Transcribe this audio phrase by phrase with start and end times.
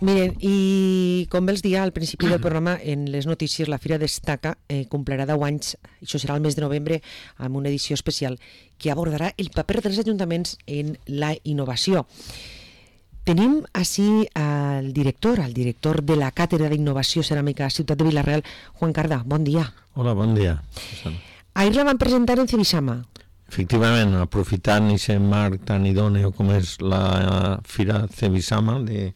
[0.00, 3.98] Miren, i com bé els dia al principi del programa, en les notícies, la Fira
[4.00, 7.02] Destaca eh, complirà 10 anys, això serà el mes de novembre,
[7.36, 8.38] amb una edició especial
[8.80, 12.06] que abordarà el paper dels ajuntaments en la innovació.
[13.28, 18.46] Tenim així al director, al director de la Càtedra d'Innovació Ceràmica Ciutat de Vilareal,
[18.80, 19.20] Juan Cardà.
[19.28, 19.66] Bon dia.
[19.94, 20.62] Hola, bon dia.
[21.52, 23.02] Ahir la van presentar en Cebisama.
[23.50, 29.08] Efectivament, aprofitant aquest marc tan idòneo com és la Fira Cebisama de,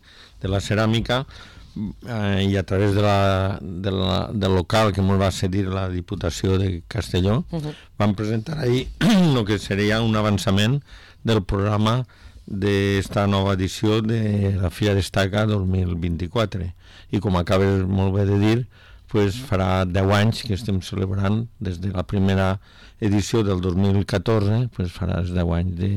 [0.42, 5.20] de la ceràmica eh, i a través de la, de la, del local que ens
[5.20, 7.74] va cedir la Diputació de Castelló, uh -huh.
[7.96, 8.88] vam presentar ahir
[9.38, 10.82] el que seria un avançament
[11.22, 12.04] del programa
[12.46, 16.74] d'esta nova edició de la Fira Destaca 2024.
[17.10, 18.66] I com acabes molt bé de dir,
[19.14, 22.56] pues farà 10 anys que estem celebrant des de la primera
[22.98, 25.90] edició del 2014, pues farà 10 anys de,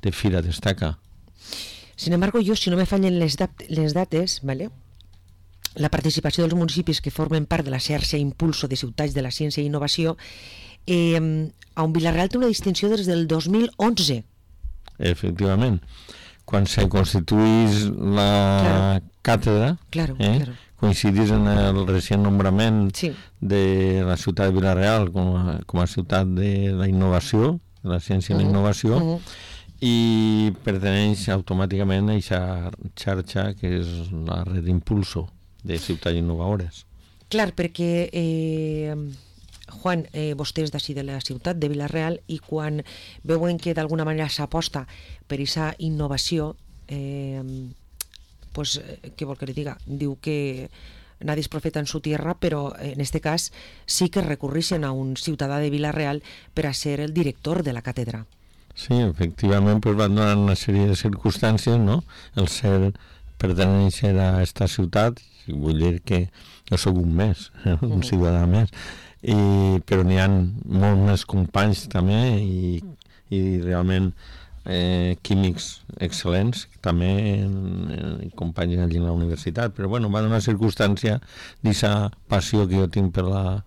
[0.00, 0.94] de Fira Destaca.
[1.96, 4.70] Sin embargo, jo, si no me fallen les, dat les dates, ¿vale?
[5.74, 9.32] la participació dels municipis que formen part de la xarxa Impulso de Ciutats de la
[9.32, 10.16] Ciència i Innovació,
[10.86, 11.20] eh,
[11.74, 14.22] a un Vilareal té una distinció des del 2011.
[15.12, 15.80] Efectivament.
[16.48, 18.32] Quan se constituís la
[18.64, 19.08] claro.
[19.20, 20.61] càtedra, claro, eh, claro.
[20.82, 23.12] Coincidís en el recent nombrament sí.
[23.40, 28.00] de la ciutat de Vilareal com a, com a ciutat de la innovació, de la
[28.02, 28.40] ciència uh -huh.
[28.40, 29.50] i la innovació, uh -huh
[29.82, 33.90] i perteneix automàticament a aquesta xarxa que és
[34.28, 35.26] la red d'impulso
[35.66, 36.84] de ciutats innovadores.
[37.32, 38.94] Clar, perquè eh,
[39.82, 42.82] Juan, eh, vostè és d'ací de la ciutat de Vilareal i quan
[43.26, 44.84] veuen que d'alguna manera s'aposta
[45.26, 46.54] per aquesta innovació
[46.86, 47.42] eh,
[48.52, 48.78] pues,
[49.16, 49.76] què vol que li diga?
[49.86, 50.68] Diu que
[51.22, 53.52] nadie es profeta en su tierra, però en este cas
[53.86, 56.22] sí que recurreixen a un ciutadà de Vilareal
[56.54, 58.26] per a ser el director de la càtedra.
[58.74, 62.02] Sí, efectivament pues, van donar una sèrie de circumstàncies, no?
[62.36, 62.92] El ser
[63.42, 66.26] pertenèixer a aquesta ciutat, vull dir que
[66.70, 67.50] jo sóc un més,
[67.94, 68.72] un ciutadà més,
[69.22, 69.36] i,
[69.86, 72.80] però n'hi ha molts més companys també i,
[73.30, 74.10] i realment
[74.64, 77.10] eh, químics excel·lents, també
[77.42, 81.18] en, companys allà a la universitat, però bueno, va donar circumstància
[81.62, 83.62] d'aquesta passió que jo tinc per la,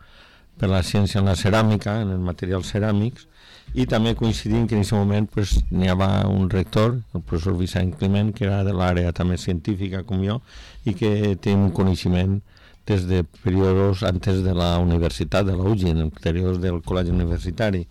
[0.60, 3.28] per la ciència en la ceràmica, en els materials ceràmics,
[3.76, 7.96] i també coincidint que en aquest moment pues, n'hi havia un rector, el professor Vicent
[8.00, 10.40] Climent, que era de l'àrea també científica com jo
[10.86, 12.38] i que té un coneixement
[12.86, 17.88] des de períodes antes de la universitat, de la UGI, en períodes del col·legi universitari.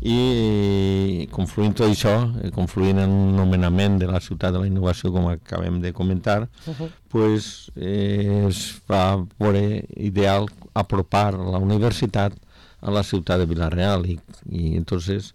[0.00, 5.12] I confluint tot això, eh, confluint en un nomenament de la ciutat de la innovació,
[5.12, 6.88] com acabem de comentar, uh -huh.
[7.08, 12.32] pues, eh, es va veure ideal apropar la universitat
[12.80, 14.18] a la ciutat de Vilareal i,
[14.50, 15.34] i entonces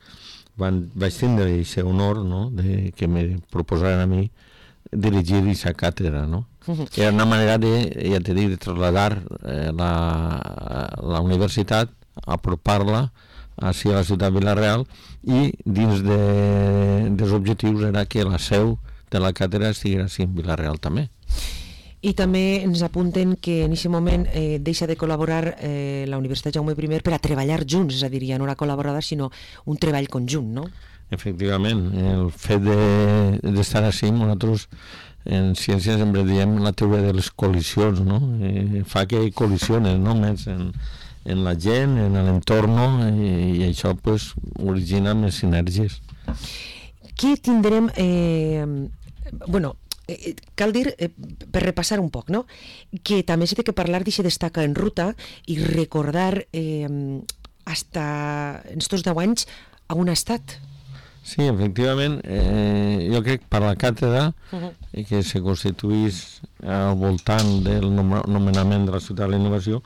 [0.57, 2.49] van, vaig tindre aquest honor no?
[2.49, 4.31] de que me proposaren a mi
[4.91, 6.45] dirigir aquesta càtedra, no?
[6.95, 9.91] Era una manera de, ja te dic, de trasladar eh, la,
[11.03, 11.91] la universitat,
[12.25, 13.11] apropar-la
[13.57, 14.85] així a la ciutat de Vilareal
[15.23, 16.19] i dins de,
[17.15, 18.77] dels objectius era que la seu
[19.11, 21.07] de la càtedra estigués així en Vilareal també.
[22.05, 26.53] I també ens apunten que en aquest moment eh, deixa de col·laborar eh, la Universitat
[26.53, 29.31] Jaume I per a treballar junts, és a dir, ja no era col·laborada, sinó
[29.65, 30.67] un treball conjunt, no?
[31.09, 34.67] Efectivament, el fet d'estar de, així, nosaltres
[35.25, 38.19] en ciències sempre diem la teoria de les col·lisions, no?
[38.41, 40.69] Eh, fa que col·lisiones, no?, més en,
[41.25, 42.77] en la gent, en l'entorn,
[43.11, 46.01] i, i això pues, origina més sinergies.
[47.15, 47.89] Què tindrem...
[47.97, 48.65] Eh,
[49.47, 49.73] bueno,
[50.07, 51.09] Eh, cal dir, eh,
[51.51, 52.45] per repassar un poc, no?
[53.01, 55.15] que també s'ha de parlar d'això destaca en ruta
[55.49, 56.89] i recordar eh,
[57.65, 59.47] hasta en estos 10 anys
[59.87, 60.59] a un estat.
[61.25, 65.05] Sí, efectivament, eh, jo crec per la càtedra uh -huh.
[65.07, 69.81] que se constituís al voltant del nomenament de la ciutat de la innovació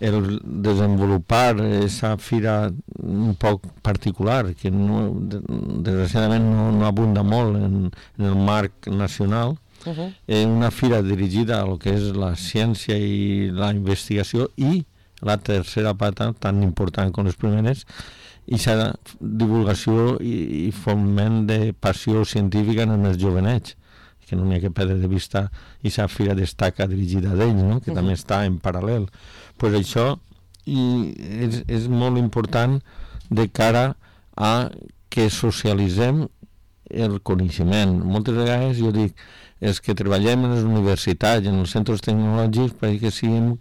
[0.00, 2.72] el desenvolupar aquesta fira
[3.02, 9.56] un poc particular, que no, desgraciadament no, no abunda molt en, en el marc nacional,
[9.84, 10.14] uh -huh.
[10.26, 14.84] eh, una fira dirigida a lo que és la ciència i la investigació i
[15.20, 17.86] la tercera pata, tan important com les primeres,
[18.48, 23.76] i la divulgació i, i foment de passió científica en els jovenets
[24.28, 25.46] que no n'hi ha que perdre de vista
[25.82, 27.80] i la fira destaca dirigida d'ells, no?
[27.80, 27.98] que uh -huh.
[28.00, 29.08] també està en paral·lel
[29.56, 30.18] pues això
[30.66, 32.80] i és, és molt important
[33.30, 33.96] de cara
[34.36, 34.70] a
[35.08, 36.28] que socialitzem
[36.90, 38.04] el coneixement.
[38.04, 39.16] Moltes vegades jo dic,
[39.60, 43.56] és que treballem en les universitats, en els centres tecnològics, perquè siguem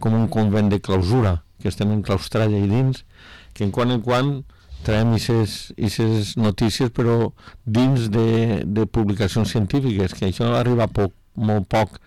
[0.00, 3.04] com un convent de clausura, que estem enclaustrats allà dins,
[3.62, 4.30] que en quan en quan
[4.82, 7.30] traiem aquestes notícies, però
[7.64, 12.00] dins de, de publicacions científiques, que això arriba poc, molt poc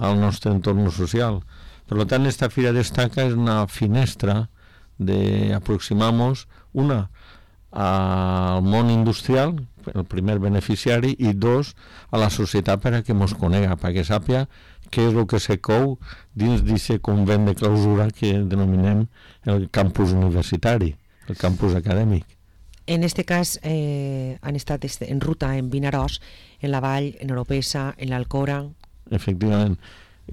[0.00, 1.42] al nostre entorn social.
[1.88, 4.46] Per tant, esta Fira Destaca és una finestra
[4.96, 7.10] de aproximar-nos, una,
[7.72, 9.58] al món industrial,
[9.92, 11.74] el primer beneficiari, i dos,
[12.08, 14.46] a la societat per a que ens conega, perquè sàpia
[14.92, 15.98] què és el que se cou
[16.36, 19.06] dins d'aquest convent de clausura que denominem
[19.48, 20.94] el campus universitari,
[21.28, 22.26] el campus acadèmic.
[22.86, 26.20] En este cas eh, han estat en ruta en Vinaròs,
[26.60, 28.64] en la Vall, en Oropesa, en l'Alcora...
[29.10, 29.76] Efectivament.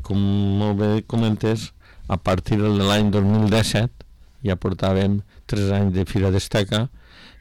[0.06, 0.18] Com
[0.57, 1.74] molt bé comentes,
[2.07, 4.07] a partir de l'any 2017
[4.45, 5.19] ja portàvem
[5.50, 6.88] tres anys de Fira d'Esteca,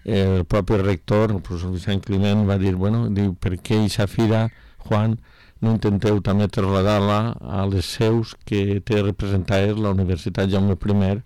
[0.04, 4.46] el propi rector, el professor Vicent Climent, va dir, bueno, diu, per què aquesta fira,
[4.88, 5.18] Juan,
[5.60, 11.20] no intenteu també traslladar-la a les seus que té representades la Universitat Jaume I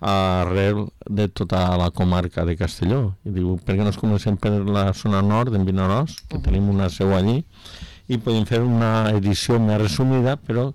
[0.00, 3.14] arrel de tota la comarca de Castelló.
[3.24, 6.40] I diu, per què no es comencem per la zona nord, en Vinaròs, que uh
[6.40, 6.44] -huh.
[6.44, 7.44] tenim una seu allí,
[8.08, 10.72] i podem fer una edició més resumida, però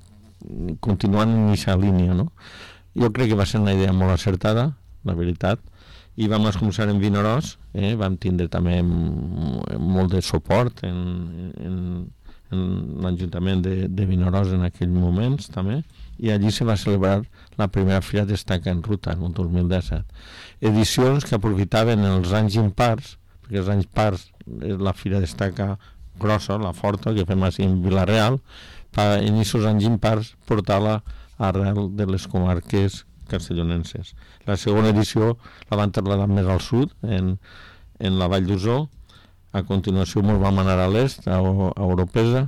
[0.79, 2.31] continuant en aquesta línia, no?
[2.95, 5.59] Jo crec que va ser una idea molt acertada, la veritat,
[6.15, 7.95] i vam començar en Vinaròs, eh?
[7.95, 11.77] vam tindre també molt de suport en, en,
[12.53, 12.59] en
[13.01, 15.81] l'Ajuntament de, de Vinaròs en aquells moments també,
[16.17, 17.23] i allí se va celebrar
[17.57, 20.03] la primera Fira d'Estaca en Ruta, en el 2017.
[20.61, 24.29] Edicions que aprofitaven els anys impars, perquè els anys pars
[24.61, 25.75] és la Fira d'Estaca
[26.19, 28.39] grossa, la forta, que fem així en Vilareal,
[28.93, 31.01] per en aquests anys impars portar-la
[31.41, 34.13] arrel de les comarques castellonenses.
[34.45, 35.37] La segona edició
[35.71, 37.37] la van traslladar més al sud, en,
[37.99, 38.83] en la Vall d'Usó,
[39.53, 42.47] a continuació ens vam anar a l'est, a, a Europesa,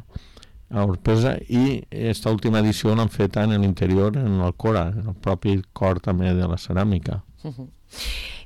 [0.69, 5.15] a Orpesa i aquesta última edició l'han fet en l'interior, en el Cora, en el
[5.15, 7.21] propi cor també de la ceràmica.
[7.43, 7.67] Uh -huh.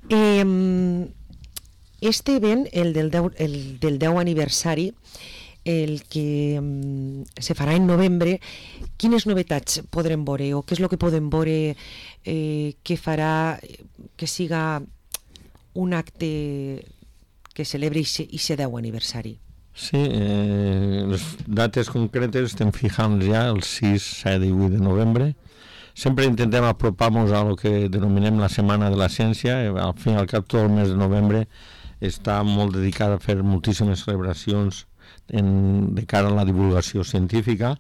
[0.10, 1.08] eh,
[2.02, 4.94] este event, el del 10, el del 10 aniversari,
[5.66, 8.40] el que um, se farà en novembre,
[8.98, 11.76] quines novetats podrem veure o què és el que podem veure
[12.24, 13.60] eh, que farà
[14.16, 14.82] que siga
[15.74, 16.86] un acte
[17.54, 19.38] que celebri i se 10 aniversari.
[19.80, 25.28] Sí, eh, les dates concretes estem fijant ja el 6, 7 i 8 de novembre.
[25.96, 29.56] Sempre intentem apropar-nos a lo que denominem la Setmana de la Ciència.
[29.64, 31.46] Eh, al fin i al cap, tot el mes de novembre
[32.04, 34.84] està molt dedicat a fer moltíssimes celebracions
[35.32, 37.78] en, de cara a la divulgació científica.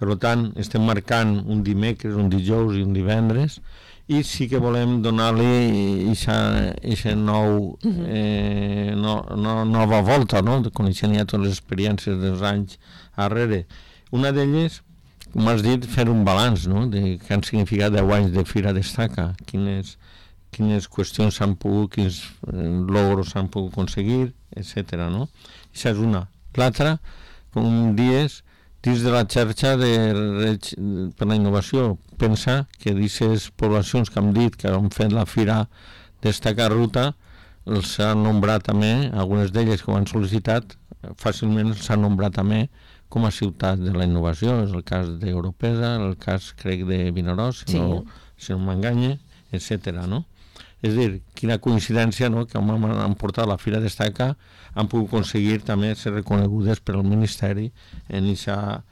[0.00, 3.60] Per tant, estem marcant un dimecres, un dijous i un divendres
[4.06, 5.46] i sí que volem donar-li
[6.06, 10.60] aquesta nou, eh, no, no, nova volta, no?
[10.74, 12.78] coneixent ja totes les experiències dels anys
[13.16, 13.64] darrere.
[14.14, 14.78] Una d'elles,
[15.32, 16.84] com has dit, fer un balanç no?
[16.92, 19.96] de què han significat 10 anys de Fira Destaca, quines,
[20.54, 25.02] quines qüestions s'han pogut, quins eh, logros s'han pogut aconseguir, etc.
[25.10, 25.26] No?
[25.74, 26.28] Això és una.
[26.56, 27.00] L'altra,
[27.52, 28.44] com dies,
[28.86, 29.92] dins de la xarxa de
[31.18, 31.96] per la innovació.
[32.20, 35.64] Pensa que d'aquestes poblacions que hem dit que han fet la fira
[36.22, 37.08] destacar ruta,
[37.66, 40.76] els s'ha nombrat també, algunes d'elles que ho han sol·licitat,
[41.18, 42.68] fàcilment s'ha nombrat també
[43.10, 44.60] com a ciutat de la innovació.
[44.62, 47.82] És el cas d'Europesa, el cas, crec, de Vinaròs, si sí.
[47.82, 48.04] no,
[48.38, 49.16] si no m'enganye,
[49.50, 49.98] etc.
[50.06, 50.22] no?
[50.84, 52.44] És a dir, quina coincidència no?
[52.46, 54.34] que han, han portat la Fira Destaca
[54.74, 57.70] han pogut aconseguir també ser reconegudes per al Ministeri
[58.08, 58.82] en aquesta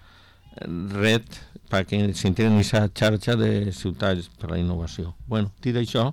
[0.95, 1.27] red
[1.71, 5.15] perquè s'integren en aquesta xarxa de ciutats per la innovació.
[5.27, 6.13] bueno, dit això,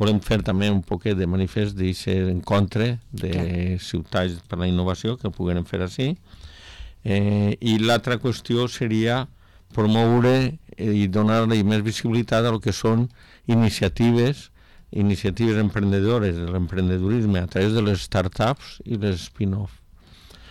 [0.00, 3.78] volem fer també un poquet de manifest d'aquest encontre de okay.
[3.78, 6.14] ciutats per la innovació que puguem fer així.
[7.04, 9.26] Eh, I l'altra qüestió seria
[9.72, 13.08] promoure i donar-li més visibilitat a lo que són
[13.46, 14.49] iniciatives
[14.90, 19.76] iniciatives emprenedores de l'emprendedorisme a través de les startups i les spin-off.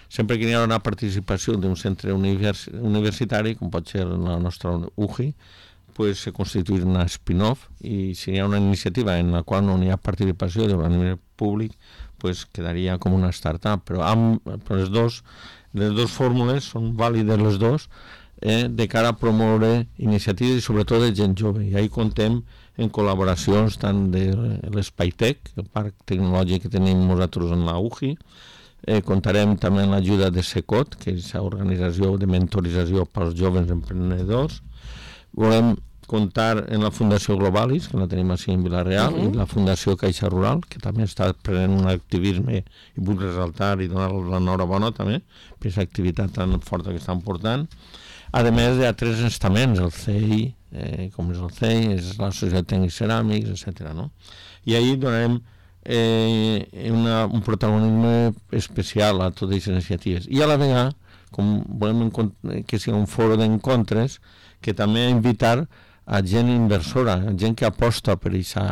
[0.10, 4.72] Sempre que hi ha una participació d'un centre univers universitari, com pot ser la nostra
[4.96, 5.34] UGI,
[6.00, 9.76] pues, se constituir una spin-off i si hi ha una iniciativa en la qual no
[9.84, 11.76] hi ha participació de nivell públic,
[12.18, 13.84] pues, quedaria com una startup.
[13.86, 15.22] Però amb, però les, dos,
[15.74, 17.90] les dues fórmules són vàlides les dos
[18.42, 21.68] eh, de cara a promoure iniciatives i sobretot de gent jove.
[21.68, 22.42] I ahir contem
[22.80, 24.30] en col·laboracions tant de
[24.74, 28.14] l'Espaitec, el parc tecnològic que tenim nosaltres en la UGI,
[28.88, 34.62] eh, comptarem també amb l'ajuda de SECOT, que és l'organització de mentorització pels joves emprenedors.
[35.36, 35.76] Volem
[36.10, 39.30] comptar en la Fundació Globalis, que la tenim així en Vilareal, uh -huh.
[39.30, 42.64] i la Fundació Caixa Rural, que també està prenent un activisme i
[42.96, 45.22] vull resaltar i donar l'enhorabona també
[45.60, 47.68] per aquesta activitat tan forta que estan portant.
[48.32, 52.32] A més, hi ha tres estaments, el CEI, eh, com és el CEI, és la
[52.32, 53.94] Societat Tècnic Ceràmics, etc.
[53.98, 54.10] No?
[54.66, 55.40] I ahir donarem
[55.84, 60.28] eh, una, un protagonisme especial a totes aquestes iniciatives.
[60.30, 60.90] I a la vegada
[61.32, 62.10] com volem
[62.66, 64.20] que sigui un foro d'encontres,
[64.62, 65.68] que també invitar
[66.10, 68.66] a gent inversora, a gent que aposta per aquesta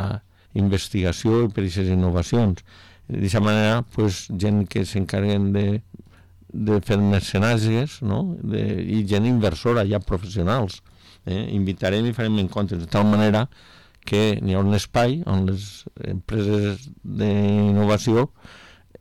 [0.58, 2.64] investigació i per aquestes innovacions.
[3.08, 5.66] D'aquesta manera, pues, gent que s'encarreguen de,
[6.52, 8.24] de fer mecenatges no?
[8.42, 8.64] de,
[8.98, 10.82] i gent inversora, ja professionals.
[11.28, 11.44] Eh?
[11.56, 13.48] Invitarem i farem encontres de tal manera
[14.08, 18.30] que n'hi ha un espai on les empreses d'innovació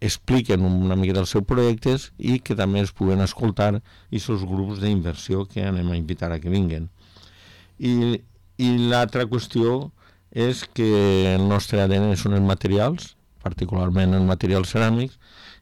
[0.01, 3.71] expliquen una mica dels seus projectes i que també es puguen escoltar
[4.11, 6.91] i els grups d'inversió que anem a invitar a que vinguen.
[7.79, 8.21] I,
[8.59, 9.93] i l'altra qüestió
[10.33, 10.89] és que
[11.35, 15.17] el nostre ADN són els materials, particularment els materials ceràmics,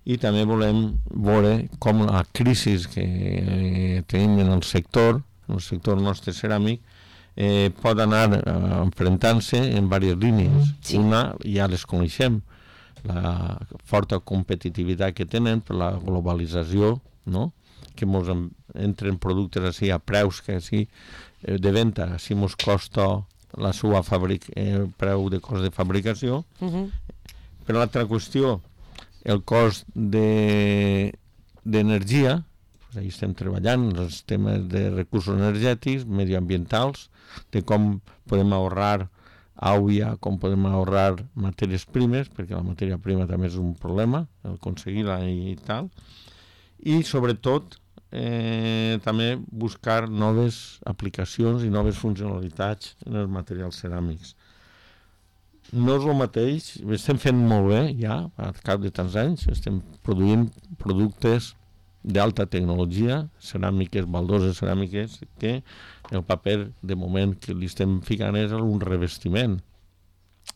[0.05, 6.33] i també volem veure com la crisi que tenim en el sector, el sector nostre
[6.33, 6.81] ceràmic,
[7.37, 8.43] eh, pot anar eh,
[8.81, 10.73] enfrontant-se en diverses línies.
[10.83, 10.99] Sí.
[10.99, 12.41] Una ja les coneixem,
[13.05, 17.53] la forta competitivitat que tenen per la globalització, no?
[17.95, 18.29] que ens
[18.75, 23.25] entren productes així a preus que així eh, de venda, si ens costa
[23.61, 26.45] la seva fabric, eh, preu de cost de fabricació.
[26.61, 26.91] Uh -huh.
[27.67, 28.61] Per l'altra qüestió,
[29.25, 30.35] el cost d'energia,
[32.37, 32.54] de, pues
[32.97, 37.09] ahí estem treballant els temes de recursos energètics, medioambientals,
[37.53, 37.99] de com
[38.31, 39.09] podem ahorrar
[39.55, 44.59] àuia, com podem ahorrar matèries primes, perquè la matèria prima també és un problema, el
[44.59, 45.89] aconseguir-la i tal,
[46.85, 47.79] i sobretot
[48.11, 54.35] eh, també buscar noves aplicacions i noves funcionalitats en els materials ceràmics.
[55.73, 59.81] No és el mateix, estem fent molt bé ja, al cap de tants anys, estem
[60.05, 60.49] produint
[60.83, 61.55] productes
[62.05, 65.63] d'alta tecnologia, ceràmiques, baldoses ceràmiques, que
[66.13, 69.57] el paper de moment que li estem ficant és un revestiment,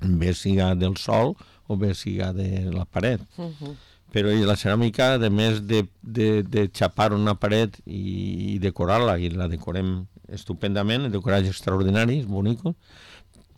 [0.04, 1.34] bé siga del sol
[1.66, 3.24] o bé siga de la paret.
[3.36, 3.76] Uh -huh.
[4.12, 9.28] Però la ceràmica, a més de, de, de xapar una paret i, i decorar-la, i
[9.30, 12.60] la decorem estupendament, el decoratge extraordinari, és bonic,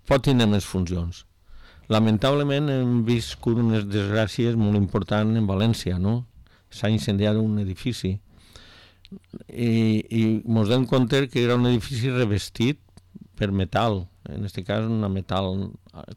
[0.06, 1.24] pot tenir més funcions.
[1.88, 6.24] Lamentablement hem viscut unes desgràcies molt importants en València, no?
[6.70, 8.18] S'ha incendiat un edifici
[9.48, 12.78] i, i ens donem compte que era un edifici revestit
[13.38, 15.48] per metal, en aquest cas un metal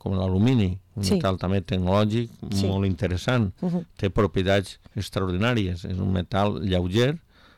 [0.01, 1.15] com l'alumini, un sí.
[1.15, 2.67] metal també tecnològic sí.
[2.67, 3.85] molt interessant, uh -huh.
[3.97, 7.17] té propietats extraordinàries, és un metal lleuger,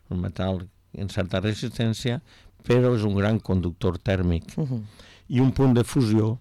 [0.09, 0.61] un metal
[0.93, 2.21] en certa resistència,
[2.63, 4.81] però és un gran conductor tèrmic uh -huh.
[5.27, 6.39] i un punt de fusió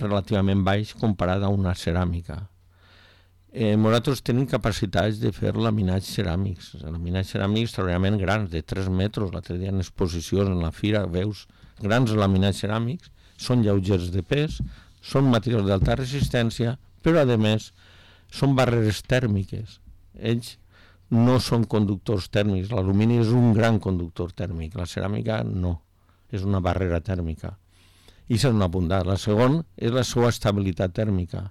[0.00, 2.48] relativament baix comparat a una ceràmica
[3.56, 9.32] eh, nosaltres tenim capacitats de fer laminats ceràmics, laminats ceràmics extraordinàriament grans, de 3 metres,
[9.32, 11.46] l'altre dia en exposicions en la fira, veus
[11.80, 13.08] grans laminats ceràmics,
[13.40, 14.60] són lleugers de pes,
[15.00, 17.70] són materials d'alta resistència, però a més
[18.28, 19.80] són barreres tèrmiques.
[20.20, 20.56] Ells
[21.16, 25.78] no són conductors tèrmics, l'alumini és un gran conductor tèrmic, la ceràmica no,
[26.28, 27.56] és una barrera tèrmica.
[28.28, 29.06] I és una bondat.
[29.06, 31.46] La segona és la seva estabilitat tèrmica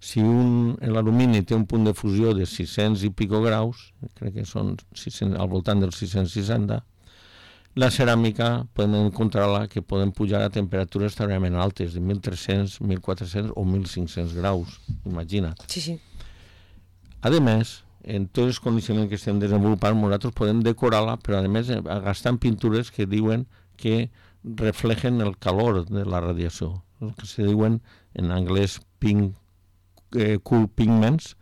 [0.00, 4.44] si un, l'alumini té un punt de fusió de 600 i pico graus, crec que
[4.48, 6.82] són 600, al voltant dels 660,
[7.76, 13.64] la ceràmica podem encontrar-la que poden pujar a temperatures extraordinàriament altes, de 1.300, 1.400 o
[13.64, 15.60] 1.500 graus, imagina't.
[15.68, 15.98] Sí, sí.
[17.20, 21.68] A més, en tots els condicionaments que estem desenvolupant, nosaltres podem decorar-la, però a més
[22.06, 23.44] gastant pintures que diuen
[23.76, 24.10] que
[24.46, 27.80] reflegen el calor de la radiació, el que se diuen
[28.14, 29.34] en anglès pink
[30.16, 31.34] eh, cool pigments,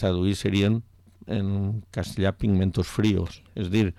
[0.00, 0.80] traduir serien
[1.26, 3.92] en castellà pigmentos fríos, és dir,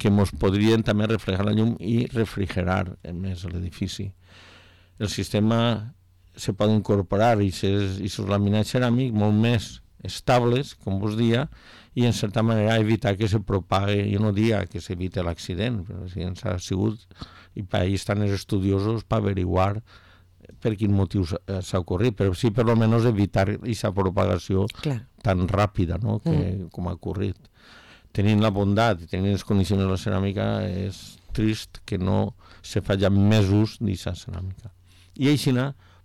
[0.00, 4.10] que ens podrien també reflejar la llum i refrigerar més l'edifici.
[5.00, 5.60] El sistema
[6.36, 9.70] se pot incorporar i els laminats ceràmics molt més
[10.04, 11.46] estables, com vos dia,
[11.94, 16.06] i en certa manera evitar que se propague, jo no dia que s'evite l'accident, però
[16.08, 17.02] si ens ha sigut,
[17.58, 19.82] i per ahir estan els estudiosos per averiguar
[20.60, 24.98] per quin motiu s'ha ocorrit, però sí per almenys evitar aquesta propagació Clar.
[25.22, 26.18] tan ràpida no?
[26.24, 26.70] que, mm.
[26.74, 27.38] com ha ocorrit.
[28.16, 32.82] Tenint la bondat i tenint les condicions de la ceràmica, és trist que no se
[32.82, 34.72] faci més ús d'aquesta ceràmica.
[35.20, 35.54] I així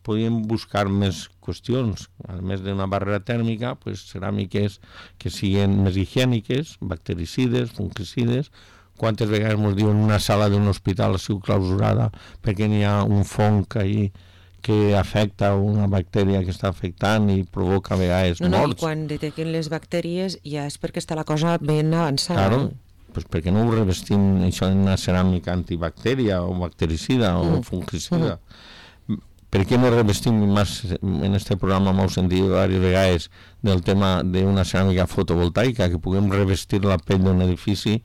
[0.05, 4.77] podíem buscar més qüestions, a més d'una barrera tèrmica, pues, ceràmiques
[5.17, 8.51] que siguin més higièniques, bactericides, fungicides,
[8.97, 12.09] quantes vegades ens diuen una sala d'un hospital ha sigut clausurada
[12.43, 14.11] perquè n'hi ha un fong ahí
[14.65, 18.79] que afecta una bactèria que està afectant i provoca a vegades no, no, morts.
[18.79, 22.47] I quan detecten les bactèries ja és perquè està la cosa ben avançada.
[22.47, 22.71] Claro,
[23.13, 27.61] pues perquè no ho revestim això en una ceràmica antibactèria o bactericida o mm.
[27.69, 28.39] fungicida.
[28.39, 29.21] Mm.
[29.53, 33.29] per què no revestim més en este programa m'heu sentit diverses vegades
[33.63, 37.99] del tema d'una ceràmica fotovoltaica que puguem revestir la pell d'un edifici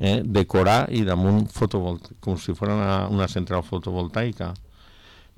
[0.00, 4.54] eh, decorar i damunt fotovoltaica com si fos una, una central fotovoltaica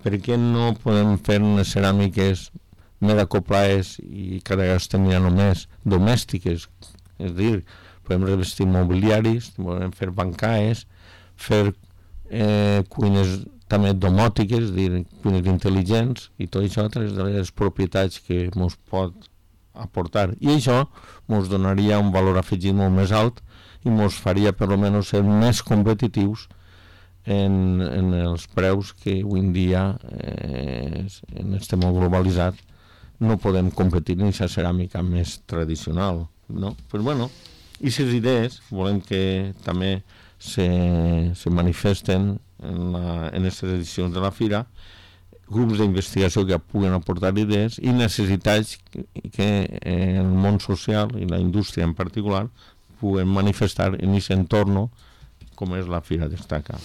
[0.03, 2.49] per què no podem fer unes ceràmiques
[3.01, 6.69] més acoplades i cada vegada estem mirant només domèstiques?
[7.19, 7.63] És dir,
[8.07, 10.87] podem revestir mobiliaris podem fer bancaes
[11.39, 11.65] fer
[12.31, 18.47] eh, cuines també domòtiques, dir, cuines intel·ligents i tot això altres de les propietats que
[18.49, 19.29] ens pot
[19.79, 20.33] aportar.
[20.41, 20.81] I això
[21.29, 23.43] ens donaria un valor afegit molt més alt
[23.85, 26.49] i ens faria per almenys ser més competitius
[27.29, 29.83] en, en els preus que avui en dia
[30.17, 31.05] eh,
[31.37, 32.57] en este món globalitzat
[33.21, 36.75] no podem competir en aquesta ceràmica més tradicional no?
[36.89, 37.29] pues bueno,
[37.79, 39.99] i aquestes idees volem que també
[40.39, 40.69] se,
[41.35, 44.65] se manifesten en, la, en aquestes edicions de la Fira
[45.49, 49.05] grups d'investigació que puguen aportar idees i necessitats que,
[49.35, 49.51] que
[49.93, 52.47] el món social i la indústria en particular
[53.01, 54.89] puguen manifestar en aquest entorn
[55.59, 56.79] com és la Fira Destaca.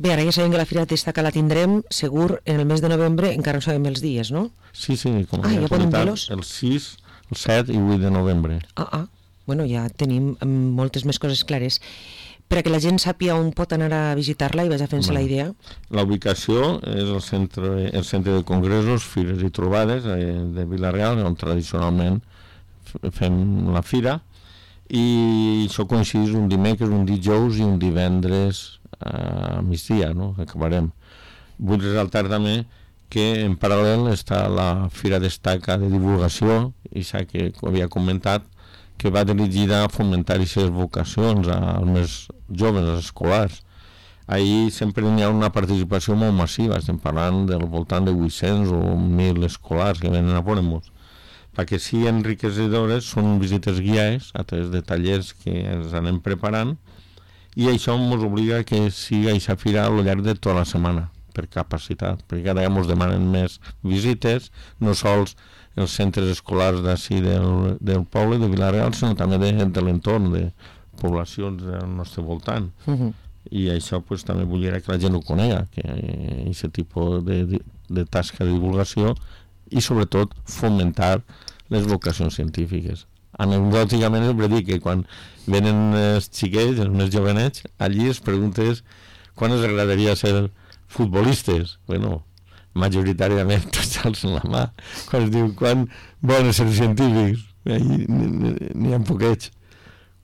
[0.00, 2.88] Bé, ara ja sabem que la Fira Destaca la tindrem segur en el mes de
[2.88, 4.46] novembre, encara no sabem els dies, no?
[4.72, 6.30] Sí, sí, com ah, ja podem dir-los?
[6.32, 6.86] El 6,
[7.28, 8.56] el 7 i 8 de novembre.
[8.80, 9.02] Ah, ah,
[9.44, 11.82] bueno, ja tenim mm, moltes més coses clares
[12.48, 15.20] per a que la gent sàpia on pot anar a visitar-la i vagi fent-se la
[15.20, 15.50] idea?
[15.92, 21.20] La ubicació és el centre, el centre de congressos, fires i trobades eh, de Vilareal,
[21.28, 22.22] on tradicionalment
[23.12, 23.36] fem
[23.70, 24.16] la fira,
[24.88, 30.34] i això coincideix un dimecres, un dijous i un divendres a migdia, no?
[30.38, 30.90] acabarem.
[31.58, 32.64] Vull ressaltar també
[33.10, 38.44] que en paral·lel està la Fira Destaca de Divulgació, i que havia comentat,
[38.96, 42.14] que va dirigida a fomentar aquestes vocacions als més
[42.48, 43.62] joves, als escolars.
[44.28, 48.94] Ahir sempre hi ha una participació molt massiva, estem parlant del voltant de 800 o
[48.94, 50.92] 1.000 escolars que venen a veure-nos
[51.56, 56.76] perquè sí enriquecedores són visites guiades a través de tallers que ens anem preparant
[57.56, 61.46] i això ens obliga que siga aquesta fira al llarg de tota la setmana per
[61.50, 65.36] capacitat, perquè cada dia ens demanen més visites, no sols
[65.78, 70.44] els centres escolars d'ací del, del poble de Vilareal, sinó també de, de l'entorn, de
[71.00, 72.70] poblacions del nostre voltant.
[72.86, 73.12] Uh -huh.
[73.50, 75.82] I això pues, també dir que la gent ho conega, que
[76.46, 79.14] aquest tipus de, de, de tasca de divulgació
[79.70, 81.22] i sobretot fomentar
[81.68, 83.06] les vocacions científiques.
[83.40, 85.04] Anecdòticament sempre dic que quan
[85.50, 88.84] venen els xiquets, els més jovenets, allí es preguntes
[89.38, 90.50] quan els agradaria ser
[90.90, 91.78] futbolistes.
[91.88, 92.20] Bueno,
[92.78, 94.66] majoritàriament tots alcen la mà
[95.08, 95.88] quan es diu quan
[96.20, 97.46] volen ser científics?
[97.66, 99.50] N'hi ha poquets.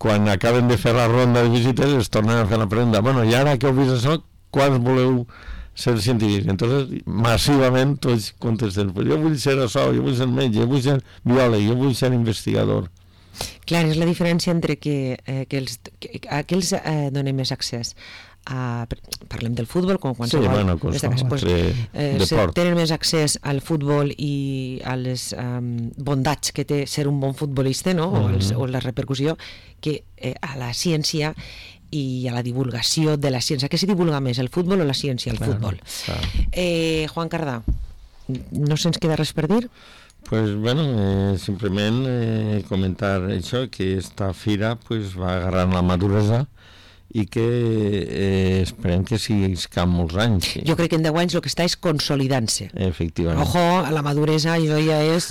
[0.00, 3.24] Quan acaben de fer la ronda de visites es tornen a fer la prenda bueno,
[3.24, 4.18] i ara que heu vist això,
[4.52, 5.22] quants voleu
[5.76, 6.50] ser científics?
[6.52, 10.85] Entonces massivament tots contesten pues jo vull ser això, jo vull ser metge, jo vull
[10.85, 12.90] ser biòleg, jo vull ser investigador
[13.66, 17.94] Clar, és la diferència entre que, eh, que, els, que aquells eh, donen més accés
[18.46, 18.87] a,
[19.27, 24.12] parlem del futbol com qualsevol sí, bueno, qualsevol pues, eh, tenen més accés al futbol
[24.12, 28.11] i a les um, bondats que té ser un bon futbolista no?
[28.11, 28.31] Mm -hmm.
[28.31, 29.37] o, els, o la repercussió
[29.81, 31.35] que eh, a la ciència
[31.90, 33.68] i a la divulgació de la ciència.
[33.70, 35.33] Què s'hi divulga més, el futbol o la ciència?
[35.33, 35.81] El claro, futbol.
[36.05, 36.22] Claro.
[36.53, 37.62] Eh, Juan Cardà,
[38.51, 39.68] no se'ns queda res per dir?
[40.29, 46.49] Pues bueno, eh, simplement eh, comentar això, que esta fira pues, va agarrant la maduresa
[47.15, 50.51] i que eh, esperem que sigui cap molts anys.
[50.67, 52.73] Jo crec que en 10 anys el que està és consolidant-se.
[52.75, 53.47] Efectivament.
[53.47, 55.31] Ojo, a la maduresa això ja és...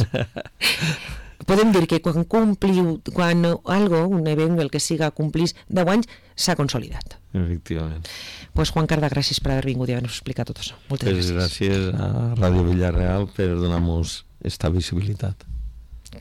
[1.45, 6.07] Podem dir que quan compliu, quan algo, un event, el que siga complís 10 anys,
[6.33, 7.19] s'ha consolidat.
[7.35, 8.07] Efectivament.
[8.55, 10.79] Pues Juan Carda, gràcies per haver vingut i haver-nos explicat tot això.
[10.89, 11.91] Moltes pues gràcies.
[11.91, 15.45] Gràcies a Ràdio Villarreal per donar-nos esta visibilitat.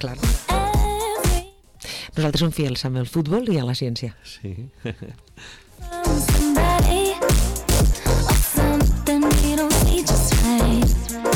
[0.01, 0.17] Clar.
[2.15, 4.15] Nosaltres som fiels amb el futbol i a la ciència.
[4.25, 4.57] Sí.